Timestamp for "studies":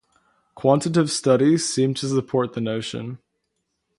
1.11-1.71